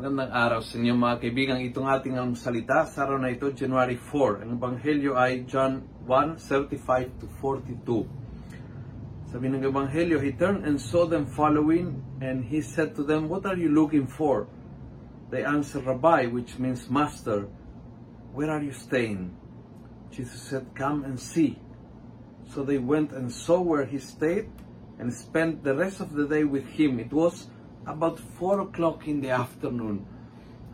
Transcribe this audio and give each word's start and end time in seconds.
Magandang 0.00 0.32
araw 0.32 0.64
sa 0.64 0.80
inyo 0.80 0.96
mga 0.96 1.20
kaibigan. 1.20 1.60
Itong 1.60 1.84
ating 1.84 2.16
ang 2.16 2.32
salita 2.32 2.88
sa 2.88 3.04
araw 3.04 3.20
na 3.20 3.36
ito, 3.36 3.52
January 3.52 4.00
4. 4.00 4.48
Ang 4.48 4.56
Ebanghelyo 4.56 5.12
ay 5.12 5.44
John 5.44 5.84
1, 6.08 6.40
35 6.40 7.20
to 7.20 7.28
42. 7.36 8.08
Sabi 9.28 9.52
ng 9.52 9.60
Ebanghelyo, 9.60 10.16
He 10.24 10.32
turned 10.32 10.64
and 10.64 10.80
saw 10.80 11.04
them 11.04 11.28
following, 11.28 12.00
and 12.24 12.48
He 12.48 12.64
said 12.64 12.96
to 12.96 13.04
them, 13.04 13.28
What 13.28 13.44
are 13.44 13.60
you 13.60 13.68
looking 13.68 14.08
for? 14.08 14.48
They 15.28 15.44
answered, 15.44 15.84
Rabbi, 15.84 16.32
which 16.32 16.56
means 16.56 16.88
Master, 16.88 17.52
where 18.32 18.48
are 18.48 18.64
you 18.64 18.72
staying? 18.72 19.36
Jesus 20.08 20.48
said, 20.48 20.72
Come 20.72 21.04
and 21.04 21.20
see. 21.20 21.60
So 22.48 22.64
they 22.64 22.80
went 22.80 23.12
and 23.12 23.28
saw 23.28 23.60
where 23.60 23.84
he 23.84 24.00
stayed 24.00 24.48
and 24.96 25.12
spent 25.12 25.60
the 25.60 25.76
rest 25.76 26.00
of 26.00 26.16
the 26.16 26.24
day 26.24 26.48
with 26.48 26.64
him. 26.72 26.96
It 26.96 27.12
was 27.12 27.52
about 27.86 28.20
4 28.40 28.68
o'clock 28.68 29.08
in 29.08 29.20
the 29.20 29.32
afternoon. 29.32 30.04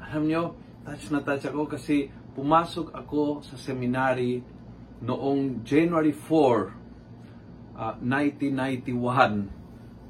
Alam 0.03 0.23
nyo, 0.27 0.43
touch 0.87 1.11
na 1.11 1.21
touch 1.23 1.47
ako 1.47 1.67
kasi 1.67 2.11
pumasok 2.35 2.95
ako 2.95 3.43
sa 3.43 3.57
seminary 3.59 4.43
noong 5.03 5.63
January 5.67 6.15
4, 6.15 7.77
uh, 7.77 7.95
1991. 8.01 9.51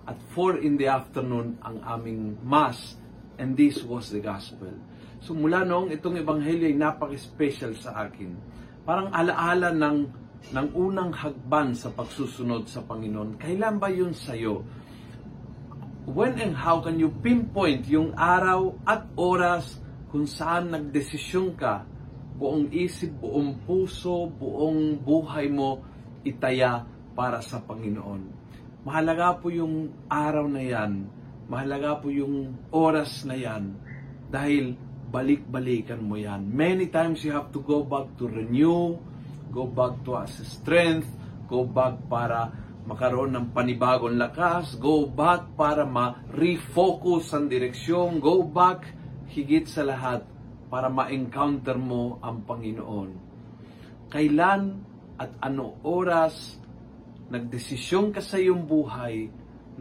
At 0.06 0.18
4 0.38 0.62
in 0.62 0.78
the 0.78 0.86
afternoon 0.86 1.58
ang 1.66 1.82
aming 1.82 2.38
mass 2.46 2.94
and 3.42 3.58
this 3.58 3.82
was 3.82 4.14
the 4.14 4.22
gospel. 4.22 4.70
So 5.18 5.34
mula 5.34 5.66
noong 5.66 5.90
itong 5.90 6.22
ebanghelyo 6.22 6.70
ay 6.70 6.76
napaka-special 6.78 7.74
sa 7.74 8.06
akin. 8.06 8.38
Parang 8.86 9.10
alaala 9.10 9.74
ng 9.74 9.98
ng 10.46 10.68
unang 10.78 11.10
hagban 11.10 11.74
sa 11.74 11.90
pagsusunod 11.90 12.70
sa 12.70 12.86
Panginoon. 12.86 13.34
Kailan 13.34 13.82
ba 13.82 13.90
yun 13.90 14.14
sa'yo? 14.14 14.62
When 16.06 16.38
and 16.38 16.54
how 16.54 16.78
can 16.86 17.02
you 17.02 17.10
pinpoint 17.10 17.90
yung 17.90 18.14
araw 18.14 18.78
at 18.86 19.10
oras 19.18 19.82
kung 20.06 20.30
saan 20.30 20.70
nagdesisyon 20.70 21.58
ka, 21.58 21.82
buong 22.38 22.70
isip, 22.70 23.10
buong 23.18 23.66
puso, 23.66 24.30
buong 24.30 25.02
buhay 25.02 25.50
mo 25.50 25.82
itaya 26.22 26.86
para 27.18 27.42
sa 27.42 27.58
Panginoon. 27.58 28.22
Mahalaga 28.86 29.34
po 29.42 29.50
yung 29.50 29.90
araw 30.06 30.46
na 30.46 30.62
yan, 30.62 31.10
mahalaga 31.50 31.98
po 31.98 32.06
yung 32.06 32.54
oras 32.70 33.26
na 33.26 33.34
yan, 33.34 33.74
dahil 34.30 34.78
balik-balikan 35.10 35.98
mo 35.98 36.14
yan. 36.14 36.46
Many 36.46 36.86
times 36.86 37.26
you 37.26 37.34
have 37.34 37.50
to 37.50 37.58
go 37.58 37.82
back 37.82 38.14
to 38.14 38.30
renew, 38.30 38.94
go 39.50 39.66
back 39.66 40.06
to 40.06 40.22
as 40.22 40.38
strength, 40.38 41.10
go 41.50 41.66
back 41.66 41.98
para 42.06 42.54
makaroon 42.86 43.34
ng 43.34 43.46
panibagong 43.50 44.14
lakas, 44.14 44.78
go 44.78 45.10
back 45.10 45.58
para 45.58 45.82
ma-refocus 45.82 47.34
ang 47.34 47.50
direksyon, 47.50 48.22
go 48.22 48.46
back 48.46 48.86
higit 49.26 49.66
sa 49.66 49.82
lahat 49.82 50.22
para 50.70 50.86
ma-encounter 50.86 51.74
mo 51.74 52.22
ang 52.22 52.46
Panginoon. 52.46 53.10
Kailan 54.06 54.62
at 55.18 55.34
ano 55.42 55.82
oras 55.82 56.62
nagdesisyon 57.26 58.14
ka 58.14 58.22
sa 58.22 58.38
iyong 58.38 58.62
buhay 58.62 59.26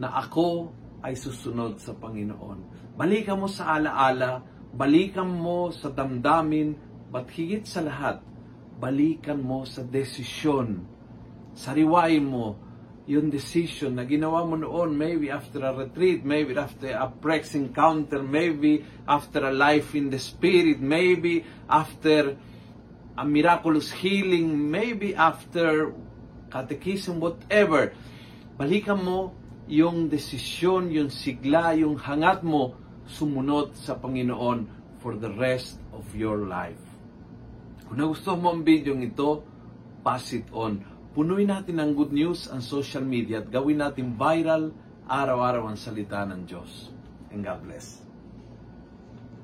na 0.02 0.10
ako 0.18 0.74
ay 1.06 1.14
susunod 1.14 1.78
sa 1.78 1.94
Panginoon. 1.94 2.90
Balikan 2.98 3.38
mo 3.38 3.46
sa 3.46 3.78
alaala, 3.78 4.42
balikan 4.74 5.30
mo 5.30 5.70
sa 5.70 5.94
damdamin, 5.94 6.74
but 7.06 7.30
higit 7.30 7.62
sa 7.62 7.86
lahat, 7.86 8.18
balikan 8.82 9.38
mo 9.38 9.62
sa 9.62 9.86
desisyon. 9.86 10.82
Sariwain 11.54 12.26
mo 12.26 12.65
yung 13.06 13.30
decision 13.30 13.94
na 13.94 14.02
ginawa 14.02 14.42
mo 14.42 14.58
noon, 14.58 14.98
maybe 14.98 15.30
after 15.30 15.62
a 15.62 15.70
retreat, 15.70 16.26
maybe 16.26 16.58
after 16.58 16.90
a 16.90 17.06
prex 17.06 17.54
encounter, 17.54 18.18
maybe 18.18 18.82
after 19.06 19.46
a 19.46 19.54
life 19.54 19.94
in 19.94 20.10
the 20.10 20.18
Spirit, 20.18 20.82
maybe 20.82 21.46
after 21.70 22.34
a 23.14 23.24
miraculous 23.24 23.94
healing, 23.94 24.50
maybe 24.50 25.14
after 25.14 25.94
catechism, 26.50 27.22
whatever. 27.22 27.94
Balikan 28.58 28.98
mo 28.98 29.38
yung 29.70 30.10
desisyon, 30.10 30.90
yung 30.90 31.10
sigla, 31.10 31.78
yung 31.78 31.94
hangat 32.02 32.42
mo 32.42 32.74
sumunod 33.06 33.78
sa 33.78 33.94
Panginoon 33.94 34.66
for 34.98 35.14
the 35.14 35.30
rest 35.38 35.78
of 35.94 36.02
your 36.10 36.42
life. 36.42 36.82
Kung 37.86 38.02
nagustuhan 38.02 38.42
mo 38.42 38.50
ang 38.50 38.66
video 38.66 38.98
ito, 38.98 39.46
pass 40.02 40.34
it 40.34 40.50
on. 40.50 40.95
Punuin 41.16 41.48
natin 41.48 41.80
ng 41.80 41.96
good 41.96 42.12
news 42.12 42.44
ang 42.52 42.60
social 42.60 43.00
media 43.00 43.40
at 43.40 43.48
gawin 43.48 43.80
natin 43.80 44.20
viral 44.20 44.68
araw-araw 45.08 45.72
ang 45.72 45.80
salita 45.80 46.20
ng 46.28 46.44
Diyos. 46.44 46.92
And 47.32 47.40
God 47.40 47.64
bless. 47.64 48.05